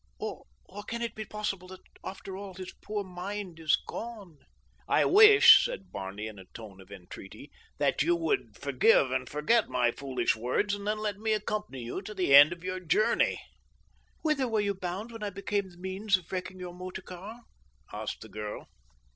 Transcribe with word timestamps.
Or 0.17 0.45
can 0.87 1.03
it 1.03 1.13
be 1.13 1.25
possible 1.25 1.67
that, 1.67 1.81
after 2.03 2.35
all, 2.35 2.55
his 2.55 2.73
poor 2.81 3.03
mind 3.03 3.59
is 3.59 3.75
gone?" 3.75 4.39
"I 4.87 5.05
wish," 5.05 5.63
said 5.65 5.91
Barney 5.91 6.25
in 6.25 6.39
a 6.39 6.45
tone 6.55 6.81
of 6.81 6.91
entreaty, 6.91 7.51
"that 7.77 8.01
you 8.01 8.15
would 8.15 8.57
forgive 8.57 9.11
and 9.11 9.29
forget 9.29 9.69
my 9.69 9.91
foolish 9.91 10.35
words, 10.35 10.73
and 10.73 10.87
then 10.87 10.97
let 10.97 11.19
me 11.19 11.33
accompany 11.33 11.83
you 11.83 12.01
to 12.01 12.15
the 12.15 12.33
end 12.33 12.51
of 12.51 12.63
your 12.63 12.79
journey." 12.79 13.43
"Whither 14.23 14.47
were 14.47 14.59
you 14.59 14.73
bound 14.73 15.11
when 15.11 15.21
I 15.21 15.29
became 15.29 15.69
the 15.69 15.77
means 15.77 16.17
of 16.17 16.31
wrecking 16.31 16.59
your 16.59 16.73
motor 16.73 17.03
car?" 17.03 17.41
asked 17.93 18.21
the 18.21 18.27
girl. 18.29 18.69